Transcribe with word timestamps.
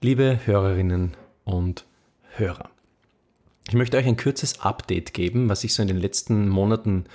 Liebe 0.00 0.38
Hörerinnen 0.44 1.16
und 1.42 1.84
Hörer, 2.36 2.70
ich 3.66 3.74
möchte 3.74 3.96
euch 3.96 4.06
ein 4.06 4.16
kurzes 4.16 4.60
Update 4.60 5.12
geben, 5.12 5.48
was 5.48 5.62
sich 5.62 5.74
so 5.74 5.82
in 5.82 5.88
den 5.88 5.98
letzten 5.98 6.48
Monaten 6.48 7.06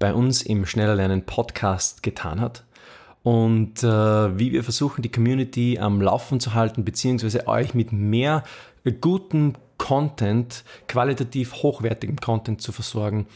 bei 0.00 0.12
uns 0.12 0.42
im 0.42 0.66
Schneller 0.66 0.96
Lernen 0.96 1.24
Podcast 1.24 2.02
getan 2.02 2.40
hat 2.40 2.64
und 3.22 3.84
äh, 3.84 3.86
wie 3.86 4.50
wir 4.50 4.64
versuchen, 4.64 5.02
die 5.02 5.12
Community 5.12 5.78
am 5.78 6.00
Laufen 6.00 6.40
zu 6.40 6.52
halten, 6.52 6.84
beziehungsweise 6.84 7.46
euch 7.46 7.74
mit 7.74 7.92
mehr 7.92 8.42
guten 9.00 9.54
Content, 9.78 10.64
qualitativ 10.88 11.62
hochwertigem 11.62 12.16
Content 12.16 12.60
zu 12.60 12.72
versorgen, 12.72 13.28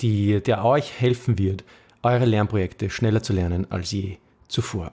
die, 0.00 0.42
der 0.42 0.64
euch 0.64 1.00
helfen 1.00 1.38
wird, 1.38 1.62
eure 2.02 2.24
Lernprojekte 2.24 2.90
schneller 2.90 3.22
zu 3.22 3.34
lernen 3.34 3.70
als 3.70 3.92
je 3.92 4.16
zuvor. 4.48 4.90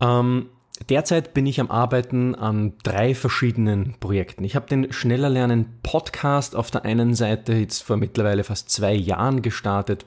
Ähm, 0.00 0.48
derzeit 0.88 1.34
bin 1.34 1.46
ich 1.46 1.60
am 1.60 1.70
Arbeiten 1.70 2.34
an 2.34 2.74
drei 2.82 3.14
verschiedenen 3.14 3.94
Projekten. 4.00 4.44
Ich 4.44 4.56
habe 4.56 4.66
den 4.66 4.92
Schneller 4.92 5.30
Lernen 5.30 5.78
Podcast 5.82 6.56
auf 6.56 6.70
der 6.70 6.84
einen 6.84 7.14
Seite 7.14 7.54
jetzt 7.54 7.82
vor 7.82 7.96
mittlerweile 7.96 8.44
fast 8.44 8.70
zwei 8.70 8.94
Jahren 8.94 9.42
gestartet 9.42 10.06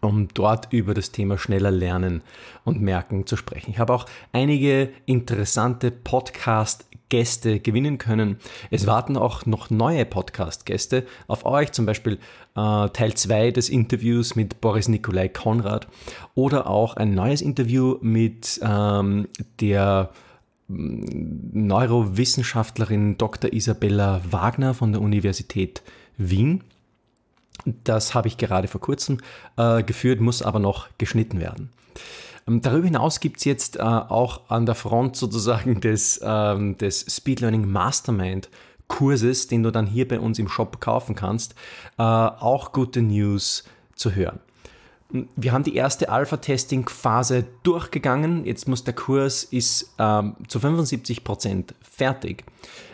um 0.00 0.28
dort 0.28 0.72
über 0.72 0.94
das 0.94 1.12
Thema 1.12 1.38
schneller 1.38 1.70
lernen 1.70 2.22
und 2.64 2.80
merken 2.80 3.26
zu 3.26 3.36
sprechen. 3.36 3.70
Ich 3.70 3.78
habe 3.78 3.92
auch 3.92 4.06
einige 4.32 4.90
interessante 5.06 5.90
Podcast-Gäste 5.90 7.60
gewinnen 7.60 7.98
können. 7.98 8.38
Es 8.70 8.86
warten 8.86 9.16
auch 9.16 9.44
noch 9.46 9.70
neue 9.70 10.06
Podcast-Gäste 10.06 11.06
auf 11.26 11.44
euch, 11.44 11.72
zum 11.72 11.86
Beispiel 11.86 12.14
äh, 12.56 12.88
Teil 12.88 13.14
2 13.14 13.50
des 13.50 13.68
Interviews 13.68 14.36
mit 14.36 14.60
Boris 14.60 14.88
Nikolai 14.88 15.28
Konrad 15.28 15.86
oder 16.34 16.66
auch 16.66 16.94
ein 16.94 17.14
neues 17.14 17.42
Interview 17.42 17.98
mit 18.00 18.58
ähm, 18.62 19.28
der 19.60 20.10
mm, 20.68 21.66
Neurowissenschaftlerin 21.66 23.18
Dr. 23.18 23.52
Isabella 23.52 24.22
Wagner 24.30 24.72
von 24.72 24.92
der 24.92 25.02
Universität 25.02 25.82
Wien. 26.16 26.62
Das 27.64 28.14
habe 28.14 28.28
ich 28.28 28.36
gerade 28.36 28.68
vor 28.68 28.80
kurzem 28.80 29.18
äh, 29.56 29.82
geführt, 29.82 30.20
muss 30.20 30.42
aber 30.42 30.58
noch 30.58 30.88
geschnitten 30.98 31.40
werden. 31.40 31.70
Ähm, 32.46 32.60
darüber 32.60 32.86
hinaus 32.86 33.20
gibt 33.20 33.38
es 33.38 33.44
jetzt 33.44 33.76
äh, 33.76 33.82
auch 33.82 34.42
an 34.48 34.66
der 34.66 34.74
Front 34.74 35.16
sozusagen 35.16 35.80
des, 35.80 36.20
ähm, 36.22 36.76
des 36.78 37.06
Speed 37.08 37.40
Learning 37.40 37.70
Mastermind 37.70 38.48
Kurses, 38.88 39.46
den 39.46 39.62
du 39.62 39.70
dann 39.70 39.86
hier 39.86 40.08
bei 40.08 40.18
uns 40.18 40.38
im 40.38 40.48
Shop 40.48 40.80
kaufen 40.80 41.14
kannst, 41.14 41.54
äh, 41.96 42.02
auch 42.02 42.72
gute 42.72 43.00
News 43.02 43.64
zu 43.94 44.14
hören. 44.14 44.40
Wir 45.36 45.52
haben 45.52 45.64
die 45.64 45.74
erste 45.74 46.08
Alpha-Testing-Phase 46.08 47.44
durchgegangen. 47.62 48.44
Jetzt 48.44 48.68
muss 48.68 48.84
der 48.84 48.94
Kurs 48.94 49.44
ist 49.44 49.92
ähm, 49.98 50.36
zu 50.46 50.60
75 50.60 51.24
Prozent 51.24 51.74
fertig. 51.82 52.44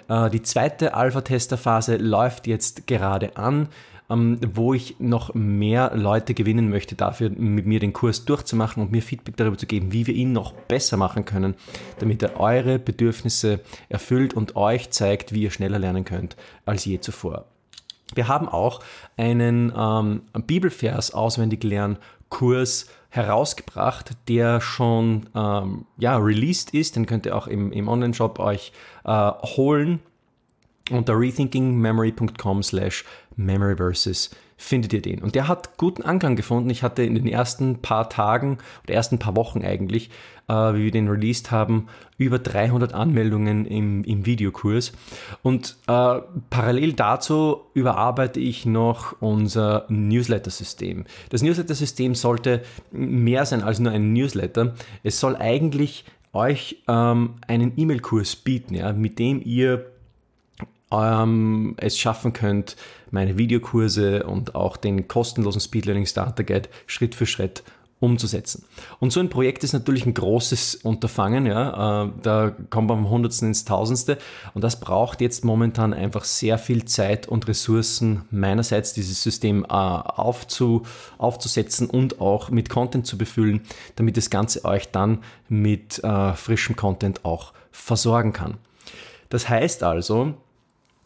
Äh, 0.09 0.31
die 0.31 0.43
zweite 0.43 0.95
Alpha-Tester-Phase 0.95 1.97
läuft 1.97 2.47
jetzt 2.47 2.87
gerade 2.87 3.37
an 3.37 3.69
ähm, 4.11 4.39
wo 4.55 4.75
ich 4.75 4.97
noch 4.99 5.35
mehr 5.35 5.93
Leute 5.95 6.35
gewinnen 6.35 6.71
möchte, 6.71 6.95
dafür 6.95 7.31
mit 7.31 7.67
mir 7.67 7.81
den 7.81 7.93
Kurs 7.93 8.25
durchzumachen 8.25 8.83
und 8.83 8.93
mir 8.93 9.03
Feedback 9.03 9.37
darüber 9.37 9.59
zu 9.59 9.67
geben, 9.67 9.93
wie 9.93 10.07
wir 10.07 10.15
ihn 10.15 10.33
noch 10.33 10.53
besser 10.53 10.97
machen 10.97 11.25
können, 11.25 11.55
damit 11.99 12.23
er 12.23 12.39
eure 12.41 12.79
Bedürfnisse 12.79 13.61
erfüllt 13.89 14.35
und 14.35 14.57
euch 14.57 14.91
zeigt, 14.91 15.33
wie 15.33 15.43
ihr 15.43 15.51
schneller 15.51 15.79
lernen 15.79 16.05
könnt 16.05 16.37
als 16.65 16.85
je 16.85 17.01
zuvor. 17.01 17.47
Wir 18.15 18.29
haben 18.29 18.49
auch 18.49 18.81
einen 19.17 19.73
ähm, 19.77 20.23
Bibelvers 20.47 21.13
auswendig 21.13 21.65
lernen 21.65 21.99
Kurs 22.29 22.87
herausgebracht, 23.09 24.13
der 24.29 24.61
schon 24.61 25.29
ähm, 25.35 25.87
ja, 25.97 26.17
released 26.17 26.75
ist. 26.75 26.97
Den 26.97 27.07
könnt 27.07 27.27
ihr 27.27 27.37
auch 27.37 27.47
im, 27.47 27.73
im 27.73 27.89
Online-Shop 27.89 28.39
euch 28.39 28.73
äh, 29.05 29.31
holen. 29.57 30.01
Unter 30.91 31.19
rethinkingmemory.com 31.19 32.63
slash 32.63 33.05
memoryverses 33.37 34.31
findet 34.57 34.93
ihr 34.93 35.03
den. 35.03 35.23
Und 35.23 35.35
der 35.35 35.49
hat 35.49 35.77
guten 35.77 36.03
Anklang 36.03 36.37
gefunden. 36.37 36.71
Ich 36.71 36.83
hatte 36.83 37.03
in 37.03 37.15
den 37.15 37.27
ersten 37.27 37.83
paar 37.83 38.09
Tagen 38.09 38.59
oder 38.85 38.95
ersten 38.95 39.19
paar 39.19 39.37
Wochen 39.37 39.63
eigentlich, 39.63 40.11
äh, 40.49 40.55
wie 40.55 40.85
wir 40.85 40.91
den 40.91 41.09
released 41.09 41.51
haben, 41.51 41.89
über 42.17 42.39
300 42.39 42.95
Anmeldungen 42.95 43.67
im, 43.67 44.03
im 44.05 44.25
Videokurs. 44.25 44.93
Und 45.43 45.77
äh, 45.89 46.21
parallel 46.51 46.95
dazu 46.95 47.63
überarbeite 47.75 48.41
ich 48.41 48.65
noch 48.65 49.21
unser 49.21 49.85
Newsletter-System. 49.89 51.05
Das 51.29 51.43
Newsletter-System 51.43 52.15
sollte 52.15 52.63
mehr 52.93 53.45
sein 53.45 53.63
als 53.63 53.79
nur 53.79 53.93
ein 53.93 54.13
Newsletter. 54.15 54.75
Es 55.03 55.21
soll 55.21 55.37
eigentlich 55.37 56.05
euch 56.33 56.83
ähm, 56.89 57.35
einen 57.47 57.73
E-Mail-Kurs 57.77 58.37
bieten, 58.37 58.75
ja, 58.75 58.93
mit 58.93 59.19
dem 59.19 59.43
ihr 59.45 59.96
ähm, 60.91 61.75
es 61.79 61.99
schaffen 61.99 62.33
könnt, 62.33 62.77
meine 63.11 63.39
Videokurse 63.39 64.25
und 64.25 64.55
auch 64.55 64.77
den 64.77 65.09
kostenlosen 65.09 65.61
Speed 65.61 65.87
Learning 65.87 66.07
Starter 66.07 66.45
Guide 66.45 66.69
Schritt 66.87 67.15
für 67.15 67.27
Schritt 67.27 67.63
umzusetzen. 67.99 68.65
Und 69.01 69.11
so 69.11 69.21
ein 69.21 69.31
Projekt 69.31 69.65
ist 69.65 69.73
natürlich 69.73 70.05
ein 70.05 70.13
großes 70.13 70.77
Unterfangen, 70.77 71.47
ja, 71.47 72.05
äh, 72.05 72.11
da 72.23 72.55
kommt 72.69 72.89
man 72.89 72.99
vom 72.99 73.11
Hundertsten 73.11 73.49
ins 73.49 73.65
Tausendste 73.65 74.19
und 74.53 74.63
das 74.63 74.81
braucht 74.81 75.23
jetzt 75.23 75.47
momentan 75.47 75.95
einfach 75.95 76.25
sehr 76.25 76.59
viel 76.59 76.85
Zeit 76.85 77.27
und 77.27 77.49
Ressourcen 77.49 78.23
meinerseits, 78.31 78.93
dieses 78.93 79.23
System 79.23 79.65
äh, 79.65 79.69
aufzu, 79.69 80.83
aufzusetzen 81.17 81.89
und 81.89 82.21
auch 82.21 82.51
mit 82.51 82.69
Content 82.69 83.07
zu 83.07 83.17
befüllen, 83.17 83.63
damit 83.97 84.19
das 84.19 84.29
Ganze 84.29 84.67
euch 84.67 84.91
dann 84.91 85.23
mit 85.49 86.05
äh, 86.05 86.35
frischem 86.35 86.77
Content 86.77 87.25
auch 87.25 87.55
versorgen 87.71 88.35
kann. 88.35 88.59
Das 89.31 89.49
heißt 89.49 89.83
also, 89.83 90.35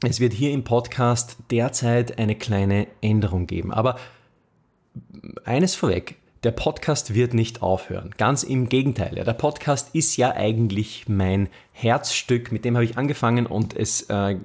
es 0.02 0.20
wird 0.20 0.32
hier 0.32 0.52
im 0.52 0.64
Podcast 0.64 1.36
derzeit 1.50 2.18
eine 2.18 2.34
kleine 2.34 2.86
Änderung 3.02 3.46
geben. 3.46 3.72
Aber 3.72 3.96
eines 5.44 5.74
vorweg, 5.74 6.16
der 6.42 6.52
Podcast 6.52 7.14
wird 7.14 7.34
nicht 7.34 7.60
aufhören. 7.60 8.14
Ganz 8.16 8.42
im 8.42 8.70
Gegenteil. 8.70 9.16
Ja, 9.18 9.24
der 9.24 9.34
Podcast 9.34 9.94
ist 9.94 10.16
ja 10.16 10.32
eigentlich 10.32 11.06
mein 11.06 11.48
Herzstück. 11.72 12.50
Mit 12.50 12.64
dem 12.64 12.76
habe 12.76 12.84
ich 12.84 12.96
angefangen 12.96 13.46
und 13.46 13.76
es, 13.76 14.02
äh, 14.08 14.36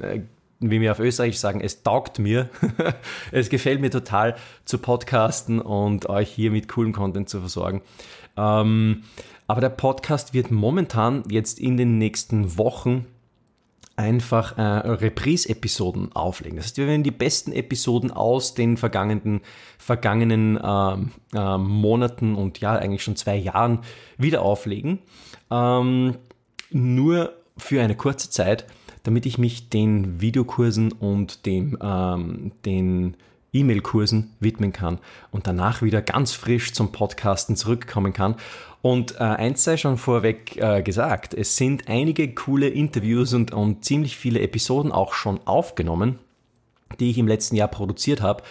äh 0.00 0.20
wie 0.62 0.80
wir 0.82 0.92
auf 0.92 1.00
Österreich 1.00 1.40
sagen, 1.40 1.62
es 1.62 1.82
taugt 1.82 2.18
mir. 2.18 2.50
es 3.32 3.48
gefällt 3.48 3.80
mir 3.80 3.90
total 3.90 4.36
zu 4.66 4.78
podcasten 4.78 5.58
und 5.58 6.08
euch 6.08 6.30
hier 6.30 6.50
mit 6.50 6.68
coolem 6.68 6.92
Content 6.92 7.30
zu 7.30 7.40
versorgen. 7.40 7.80
Ähm, 8.36 9.04
aber 9.46 9.60
der 9.62 9.70
Podcast 9.70 10.34
wird 10.34 10.50
momentan 10.50 11.24
jetzt 11.28 11.58
in 11.58 11.78
den 11.78 11.98
nächsten 11.98 12.58
Wochen 12.58 13.06
einfach 14.00 14.56
äh, 14.56 14.62
Reprise-Episoden 14.62 16.12
auflegen. 16.12 16.56
Das 16.56 16.66
heißt, 16.66 16.78
wir 16.78 16.86
werden 16.86 17.02
die 17.02 17.10
besten 17.10 17.52
Episoden 17.52 18.10
aus 18.10 18.54
den 18.54 18.76
vergangenen, 18.76 19.42
vergangenen 19.78 20.58
ähm, 20.62 21.10
äh, 21.34 21.58
Monaten 21.58 22.34
und 22.34 22.60
ja, 22.60 22.74
eigentlich 22.76 23.02
schon 23.02 23.16
zwei 23.16 23.36
Jahren 23.36 23.80
wieder 24.16 24.42
auflegen. 24.42 25.00
Ähm, 25.50 26.16
nur 26.70 27.34
für 27.58 27.82
eine 27.82 27.94
kurze 27.94 28.30
Zeit, 28.30 28.66
damit 29.02 29.26
ich 29.26 29.38
mich 29.38 29.68
den 29.68 30.20
Videokursen 30.20 30.92
und 30.92 31.44
dem, 31.44 31.76
ähm, 31.82 32.52
den 32.64 33.16
E-Mail-Kursen 33.52 34.34
widmen 34.40 34.72
kann 34.72 34.98
und 35.30 35.46
danach 35.46 35.82
wieder 35.82 36.02
ganz 36.02 36.32
frisch 36.32 36.72
zum 36.72 36.92
Podcasten 36.92 37.56
zurückkommen 37.56 38.12
kann. 38.12 38.36
Und 38.82 39.16
äh, 39.16 39.24
eins 39.24 39.64
sei 39.64 39.76
schon 39.76 39.98
vorweg 39.98 40.56
äh, 40.56 40.82
gesagt, 40.82 41.34
es 41.34 41.56
sind 41.56 41.88
einige 41.88 42.32
coole 42.34 42.68
Interviews 42.68 43.34
und, 43.34 43.52
und 43.52 43.84
ziemlich 43.84 44.16
viele 44.16 44.40
Episoden 44.40 44.92
auch 44.92 45.12
schon 45.12 45.40
aufgenommen, 45.46 46.18
die 46.98 47.10
ich 47.10 47.18
im 47.18 47.28
letzten 47.28 47.56
Jahr 47.56 47.68
produziert 47.68 48.22
habe, 48.22 48.42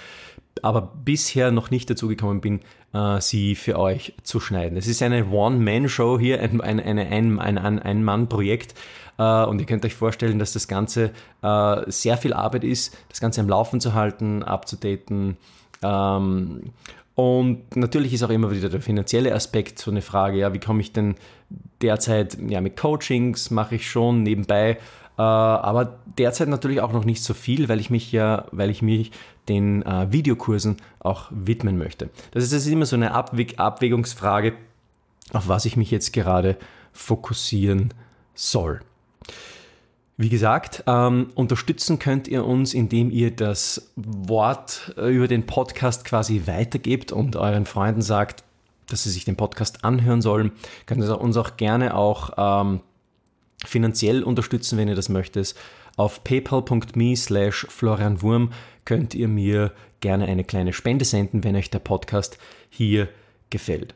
aber 0.62 0.82
bisher 1.04 1.52
noch 1.52 1.72
nicht 1.72 1.90
dazu 1.90 2.08
gekommen 2.08 2.42
bin, 2.42 2.60
äh, 2.94 3.22
sie 3.22 3.56
für 3.56 3.78
euch 3.78 4.14
zu 4.24 4.40
schneiden. 4.40 4.78
Es 4.78 4.88
ist 4.88 5.02
eine 5.02 5.28
One-Man-Show 5.28 6.20
hier, 6.20 6.42
ein, 6.42 6.62
ein, 6.62 6.80
ein, 6.80 7.40
ein, 7.40 7.58
ein, 7.58 7.80
ein 7.80 8.04
Mann-Projekt. 8.04 8.76
Äh, 9.18 9.44
und 9.44 9.60
ihr 9.60 9.66
könnt 9.66 9.86
euch 9.86 9.96
vorstellen, 9.96 10.40
dass 10.40 10.54
das 10.54 10.68
Ganze 10.68 11.12
äh, 11.42 11.82
sehr 11.88 12.18
viel 12.18 12.34
Arbeit 12.34 12.64
ist, 12.64 12.98
das 13.10 13.20
Ganze 13.20 13.42
am 13.42 13.50
Laufen 13.50 13.82
zu 13.82 13.94
halten, 13.94 14.44
abzudaten. 14.44 15.38
Ähm, 15.84 16.72
und 17.16 17.76
natürlich 17.76 18.14
ist 18.14 18.24
auch 18.24 18.30
immer 18.30 18.50
wieder 18.50 18.70
der 18.70 18.82
finanzielle 18.82 19.36
Aspekt 19.36 19.78
so 19.78 19.92
eine 19.92 20.02
Frage, 20.02 20.38
ja, 20.38 20.54
wie 20.54 20.60
komme 20.60 20.80
ich 20.80 20.94
denn 20.94 21.16
derzeit, 21.82 22.38
ja, 22.48 22.62
mit 22.62 22.78
Coachings 22.78 23.52
mache 23.52 23.76
ich 23.76 23.90
schon 23.90 24.24
nebenbei, 24.24 24.78
aber 25.22 26.00
derzeit 26.18 26.48
natürlich 26.48 26.82
auch 26.82 26.94
noch 26.94 27.06
nicht 27.06 27.24
so 27.24 27.34
viel, 27.34 27.68
weil 27.70 27.80
ich 27.80 27.90
mich 27.90 28.12
ja, 28.12 28.46
weil 28.52 28.70
ich 28.70 28.82
mich 28.82 29.12
den 29.48 29.84
äh, 29.84 30.12
Videokursen 30.12 30.78
auch 31.00 31.28
widmen 31.32 31.78
möchte. 31.78 32.10
Das 32.32 32.44
ist, 32.44 32.54
das 32.54 32.66
ist 32.66 32.72
immer 32.72 32.86
so 32.86 32.96
eine 32.96 33.14
Abwäg 33.14 33.60
Abwägungsfrage, 33.60 34.54
auf 35.34 35.48
was 35.48 35.66
ich 35.66 35.76
mich 35.76 35.92
jetzt 35.92 36.14
gerade 36.14 36.58
fokussieren 36.94 37.94
soll. 38.34 38.80
Wie 40.16 40.30
gesagt, 40.30 40.84
ähm, 40.86 41.30
unterstützen 41.36 41.98
könnt 41.98 42.28
ihr 42.28 42.46
uns, 42.46 42.74
indem 42.74 43.10
ihr 43.10 43.32
das 43.34 43.94
Wort 43.96 44.94
äh, 44.98 45.08
über 45.10 45.30
den 45.30 45.46
Podcast 45.46 46.04
quasi 46.04 46.44
weitergebt 46.46 47.12
und 47.12 47.38
euren 47.38 47.66
Freunden 47.66 48.02
sagt, 48.02 48.44
dass 48.90 49.04
sie 49.04 49.12
sich 49.12 49.24
den 49.24 49.38
Podcast 49.38 49.86
anhören 49.86 50.22
sollen. 50.22 50.52
Könnt 50.88 51.02
ihr 51.02 51.22
uns 51.22 51.38
auch 51.38 51.56
gerne 51.56 51.96
auch 51.96 52.32
ähm, 52.38 52.82
finanziell 53.66 54.24
unterstützen, 54.24 54.78
wenn 54.78 54.88
ihr 54.88 54.96
das 54.96 55.10
möchtet. 55.10 55.56
Auf 55.98 56.24
paypal.me 56.24 57.16
slash 57.16 57.68
florianwurm 57.70 58.52
könnt 58.86 59.14
ihr 59.14 59.28
mir 59.28 59.74
gerne 60.00 60.26
eine 60.26 60.44
kleine 60.44 60.74
Spende 60.74 61.06
senden, 61.06 61.44
wenn 61.44 61.56
euch 61.56 61.70
der 61.70 61.80
Podcast 61.80 62.38
hier 62.70 63.10
gefällt. 63.50 63.96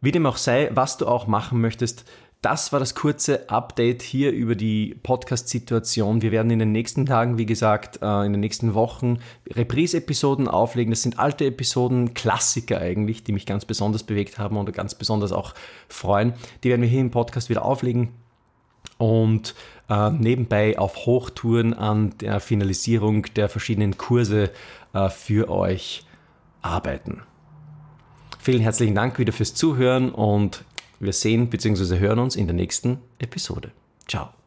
Wie 0.00 0.12
dem 0.12 0.26
auch 0.26 0.36
sei, 0.36 0.70
was 0.72 0.96
du 0.96 1.06
auch 1.06 1.26
machen 1.26 1.60
möchtest, 1.60 2.04
das 2.40 2.72
war 2.72 2.78
das 2.78 2.94
kurze 2.94 3.50
Update 3.50 4.00
hier 4.02 4.30
über 4.30 4.54
die 4.54 4.96
Podcast-Situation. 5.02 6.22
Wir 6.22 6.30
werden 6.30 6.52
in 6.52 6.60
den 6.60 6.70
nächsten 6.70 7.04
Tagen, 7.04 7.36
wie 7.36 7.46
gesagt, 7.46 7.98
äh, 8.00 8.26
in 8.26 8.32
den 8.32 8.40
nächsten 8.40 8.74
Wochen 8.74 9.18
Reprise-Episoden 9.50 10.46
auflegen. 10.46 10.92
Das 10.92 11.02
sind 11.02 11.18
alte 11.18 11.46
Episoden, 11.46 12.14
Klassiker 12.14 12.78
eigentlich, 12.80 13.24
die 13.24 13.32
mich 13.32 13.44
ganz 13.44 13.64
besonders 13.64 14.04
bewegt 14.04 14.38
haben 14.38 14.56
und 14.56 14.72
ganz 14.72 14.94
besonders 14.94 15.32
auch 15.32 15.52
freuen. 15.88 16.34
Die 16.62 16.68
werden 16.68 16.82
wir 16.82 16.88
hier 16.88 17.00
im 17.00 17.10
Podcast 17.10 17.48
wieder 17.48 17.64
auflegen 17.64 18.10
und 18.98 19.54
äh, 19.88 20.10
nebenbei 20.10 20.78
auf 20.78 21.06
Hochtouren 21.06 21.72
an 21.74 22.16
der 22.18 22.40
Finalisierung 22.40 23.22
der 23.34 23.48
verschiedenen 23.48 23.96
Kurse 23.96 24.50
äh, 24.92 25.08
für 25.08 25.48
euch 25.48 26.04
arbeiten. 26.60 27.22
Vielen 28.38 28.60
herzlichen 28.60 28.94
Dank 28.94 29.18
wieder 29.18 29.32
fürs 29.32 29.54
Zuhören 29.54 30.10
und 30.10 30.64
wir 31.00 31.12
sehen 31.12 31.48
bzw. 31.48 31.98
hören 31.98 32.18
uns 32.18 32.36
in 32.36 32.46
der 32.46 32.56
nächsten 32.56 32.98
Episode. 33.18 33.70
Ciao. 34.06 34.37